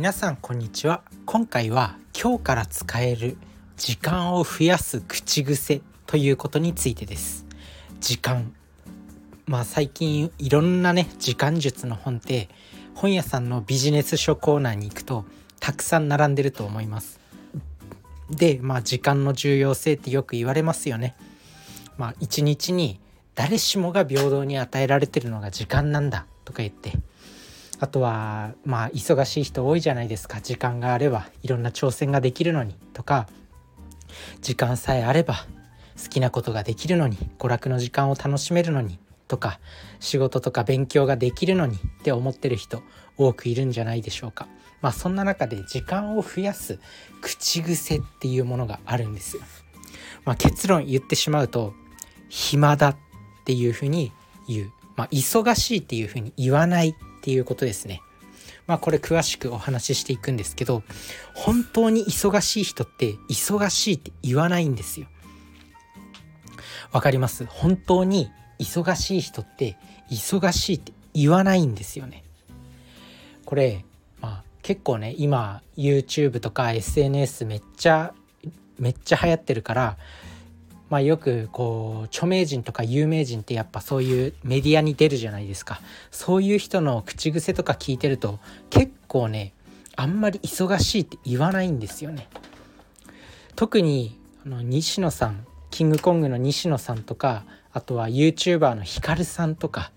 [0.00, 1.02] 皆さんこんにちは。
[1.26, 3.36] 今回は今日から使える
[3.76, 7.44] 時間を増やす口癖ということについてです。
[8.00, 8.54] 時間。
[9.44, 12.48] まあ最近いろんなね時間術の本って
[12.94, 15.26] 本屋さんのビジネス書コーナーに行くと
[15.60, 17.20] たくさん並んでると思います。
[18.30, 21.14] でまあ時間の重要性ってよく言われますよね。
[21.98, 22.98] まあ一日に
[23.34, 26.94] 誰しもが平等に与えられてるのが時間なんだとか言って。
[27.80, 30.40] あとはまあ忙しい人多いじゃないですか。
[30.42, 33.26] 時間があればいろんな挑戦ができるのにとか
[34.42, 35.46] 時間さえあれば
[36.00, 39.60] 好きなことができるのに娯楽の時間を楽しめるのにとか
[39.98, 42.82] 仕事とか勉強ができるのにって思ってる人
[43.16, 44.46] 多くいるんじゃないでしょうか。
[44.82, 46.78] まあそんな中で時間を増やす
[47.22, 49.42] 口癖っていうものがあるんですよ、
[50.24, 51.74] まあ、結論言ってしまうと
[52.30, 52.96] 暇だっ
[53.44, 54.10] ていうふうに
[54.48, 56.94] 言う、まあ、忙しいっていうふうに言わない。
[57.20, 58.00] っていうことですね。
[58.66, 60.82] まあこれ詳しくお話ししていくんですけど
[61.34, 65.06] 本当に忙しい人って忙しいって言わないんですよ。
[66.92, 67.44] わかります？
[67.46, 69.76] 本当に忙しい人って
[70.10, 72.24] 忙しいって言わないんですよね。
[73.44, 73.84] これ
[74.20, 78.14] まあ結構ね今 YouTube とか SNS めっちゃ
[78.78, 79.96] めっちゃ流行ってるから
[80.90, 85.80] まあよくこう著名人とか有名人ってやっぱそういうメディアに出るじゃないですか。
[86.10, 89.54] そういう人の口癖とか聞いてると結構ね
[89.96, 92.28] あんまり忙しいって言わないんですよね。
[93.54, 99.92] 特にあの西野さんキングコングの西野さんとかあとは YouTuber のヒカルさんとか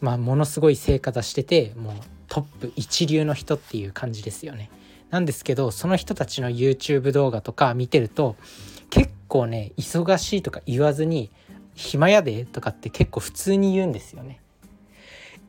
[0.00, 1.94] まあものすごい成果出しててもう
[2.28, 4.70] トップ一流の人っていう感じですよね。
[5.10, 8.36] なんですけどその人たちの YouTube 動画とか見てると
[8.90, 11.30] 結構ね忙しいとか言わずに
[11.74, 14.40] 暇やでとかって結構普通に言うんですよね。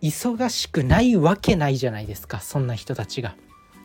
[0.01, 3.35] 忙しくないわけないじゃないですかそんな人たちが。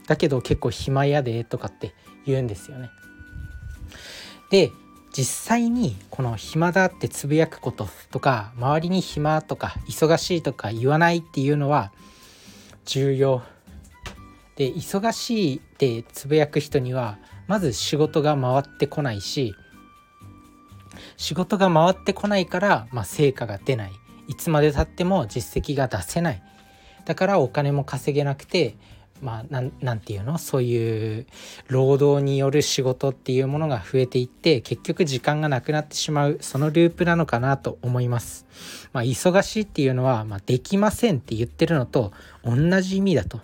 [0.07, 1.95] だけど結構暇やでとかって
[2.27, 2.91] 言うんですよね。
[4.51, 4.71] で
[5.17, 11.93] 実際にこの暇だってつぶやくこととか周りに暇とか忙しいとか言わないっていうのは
[12.85, 13.43] 重要。
[14.57, 19.55] で忙しいってつぶやく人にはまず仕事が回ってこないし
[21.17, 23.93] 仕事が回ってこないから、まあ、成果が出ない
[24.29, 26.43] いつまでたっても実績が出せない
[27.05, 28.77] だからお金も稼げなくて
[29.23, 30.39] まあなんなんていうの？
[30.39, 31.27] そういう
[31.69, 38.45] 労働による仕事っていうものが増えていって結局時間がなくなってしまうそのループなのかなと思います。
[38.93, 42.13] まあ、忙しいっていうのは、まあ、できませんって言ってるのと
[42.45, 43.41] 同じ意味だと。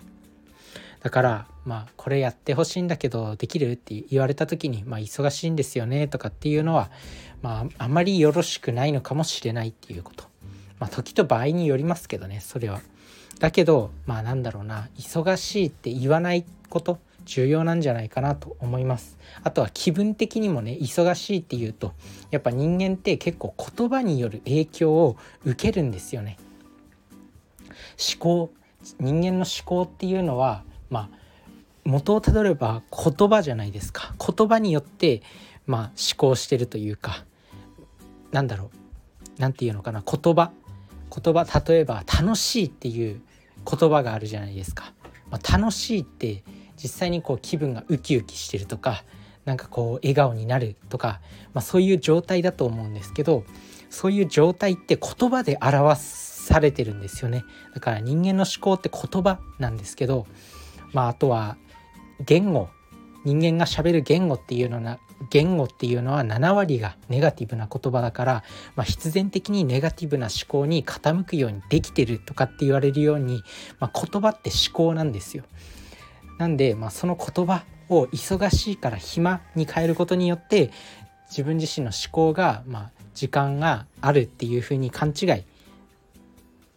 [1.01, 6.91] だからまあこれやってほしいんだけどできるって言われた時にまあ忙しいんですよねとかっていうのは
[7.41, 10.25] まああまりよろしくないのかもしれないっていうこと。
[10.79, 12.81] まあ時と場合によりますけどねそれは。
[13.39, 21.93] だけどまあなんだろうな忙しいって言わないこと重要なんじゃないかなと思いますあとは気分的にもね忙しいっていうと
[22.29, 26.37] やっぱ人間って結構言葉による影響を受けるんですよね
[27.97, 28.51] 思考
[28.99, 31.21] 人間の思考っていうのはまあ
[31.83, 34.13] 元をたどれば言葉じゃないですか。
[34.19, 35.23] 言葉によって
[35.65, 37.25] まあ思考してるというか
[38.31, 38.69] なんだろう。
[39.39, 40.03] 何て言うのかな。
[40.05, 40.51] 言葉。
[41.11, 43.21] 言葉例えば楽しいっていう
[43.69, 44.93] 言葉があるじゃないですか、
[45.29, 46.43] まあ、楽しいって
[46.81, 49.03] 実際にこう気分がウキウキしてるとか
[49.43, 51.19] なんかこう笑顔になるとか、
[51.53, 53.43] まあ、そういう状態だと思うんですけど
[53.89, 57.43] そういう状態って言葉で表されてるんですよね。
[57.73, 60.25] だから人間の思考って言葉なんですけど
[60.93, 61.57] まああとは
[62.25, 62.69] 言語
[63.23, 68.43] 人間がしゃべる言語っていうのは言語っていうのは7割がネガティブな言葉だから、
[68.75, 73.43] まあ、必然的にネガティブな思考に傾くようにできてるとかって言われるように、
[73.79, 75.43] まあ、言葉って思考なんですよ。
[76.39, 80.71] なんで、まあ、その言葉を忙しいから暇に変えることによって
[81.29, 85.43] 自分自身の思考が、まあ、時間があるっていうふうに勘違い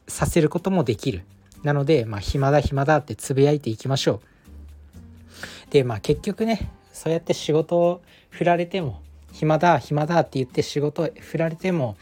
[0.06, 1.24] させることもできる。
[1.64, 4.34] なので、まあ、暇だ暇だってつぶやいていきましょう。
[5.70, 9.00] でまあ結局ねそうやって仕事を振られても
[9.32, 11.96] 暇だ暇だって言って仕事振られても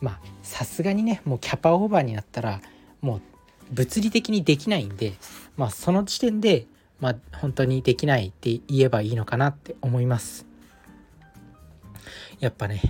[0.00, 2.62] まあさすがにねもうキャパオーバーになったら
[3.02, 3.20] もう
[3.72, 5.12] 物理的にできないんで
[5.56, 6.66] まあその時点で
[7.00, 10.46] まあ本当にできないって言えばいいのかなって思います
[12.40, 12.80] やっぱね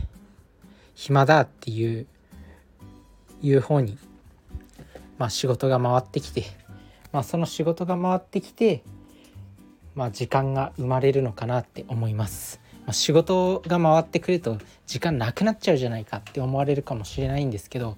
[0.94, 2.06] 暇だっていう
[3.42, 3.98] いう方に
[5.18, 6.44] まあ仕事が回ってきて
[7.12, 8.82] まあその仕事が回ってきて
[9.98, 12.60] まあ、時間が生まれるのかなって思います。
[12.86, 14.56] まあ、仕事が回ってくると
[14.86, 17.96] 時間なくなっちゃうじゃないかって思われるかもしれないんですけど、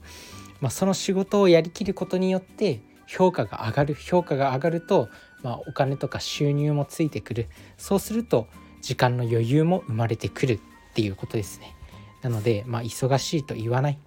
[0.63, 5.11] まあ、その仕事をやりきることによって評価が上がる評価が上がると、
[5.43, 7.49] まあ、お金とか収入もついてくる。
[7.77, 8.47] そうすると
[8.81, 10.61] 時間の余裕も生まれてくるっ
[10.95, 11.77] ていうことですね。
[12.23, 13.99] なので、まあ、忙しいと言わない。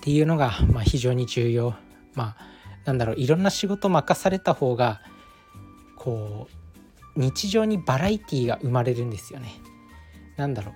[0.00, 1.74] っていうのが、まあ、非常に重要
[2.14, 2.46] まあ
[2.84, 5.02] なんだろういろんな仕事任された方が
[5.96, 6.48] こ
[7.16, 9.52] う日常にバラエティーが生まれるんですよね
[10.36, 10.74] なんだろう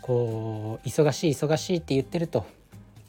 [0.00, 2.46] こう忙しい忙しいって言ってると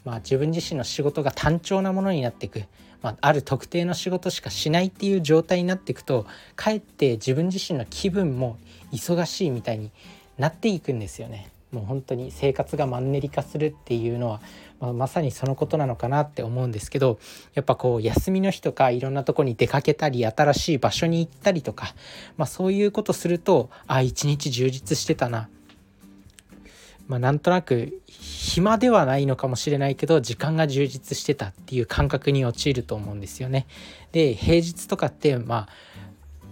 [0.06, 2.64] まあ、自分自身の仕事が単調なものになっていく、
[3.02, 6.26] まあ、ある特定の仕事しかしないっていう状態になっていくと
[6.56, 8.58] かえって自分自身の気分も
[8.92, 9.92] 忙しいみたいに
[10.38, 11.53] なっていくんですよね。
[11.74, 14.42] もう本当に生活がマンネリ化するっていうのは、
[14.80, 17.20] まあ、まさにそのことなのかなって思うんですけど
[17.56, 21.96] やっぱこう休みの日とかいろんなとこに出かけたり新しい場所に行ったりとか、
[22.38, 25.50] まあ、そういうことするとあ一日充実してたな
[27.08, 33.68] まあ、なんとなく暇ではないのかもしれないけど時間が充実してたっていう感覚に陥ると思うんですよね。
[34.14, 35.70] で平日とかってまあ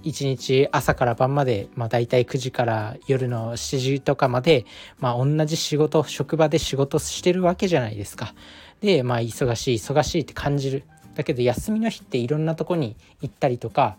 [0.03, 4.65] 1日朝から晩まで、まあ、大体9時から夜の7時とかまで、
[4.99, 8.33] まあ、同じ仕事職場で仕事してるわけじゃないですか。
[8.81, 10.83] でまあ忙しい忙しいって感じる。
[11.15, 13.97] だけど休みの日っていろんなとこに行ったりとか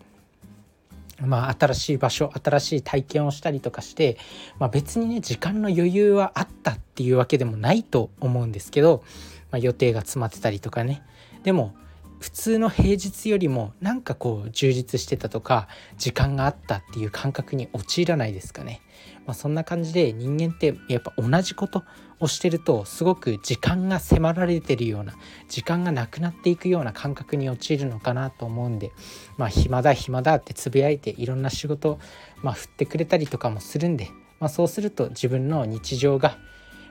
[1.26, 4.18] まあ、新しい場所新しい体験をしたりとかして、
[4.58, 9.04] まあ、別にね時間の余裕はあったっていうわけでもないと思うんですけど、
[9.50, 11.02] まあ、予定が詰まってたりとかね
[11.44, 11.74] でも
[12.22, 15.66] 普通の平日よりもなんかこう充実してたとか
[15.98, 18.80] 時間があったっていう感覚に陥らないですかね。
[19.26, 21.82] まあ、そんな感じで人間ってやっぱ同じこと
[22.20, 25.14] をしてるとすごく時間が迫られてるような
[25.48, 28.92] 時間がなくなっていくような感覚に陥るのかなと思うんで
[29.36, 31.98] まあ暇だ暇だってつぶやいていろんな仕事
[32.42, 34.08] まあ振ってくれたりとかもするんで、
[34.38, 36.38] まあ、そうすると自分の日常が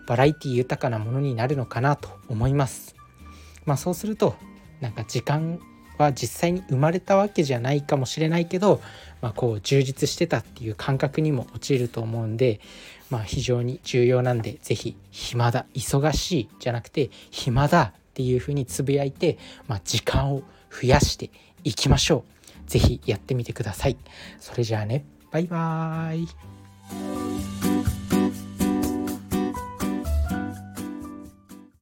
[0.07, 2.95] バラエティ豊かなものになるのかなと思います。
[3.65, 4.35] まあ、そうすると
[4.81, 5.59] なんか時間
[5.97, 8.81] は実際に生まれたわけじゃないかもしれないけど、
[9.21, 12.59] まあ、こう充実してたっていう感覚にも陥ると思うんで、
[13.09, 19.37] まあ、非常に重要なんで是非暇だ忙しいじゃなくて暇だっていうふうにつぶやいて、
[19.67, 21.29] まあ、時間を増やして
[21.63, 22.31] いきましょう。
[22.67, 23.97] 是非やってみてください。
[24.39, 27.50] それじゃあねバイバーイ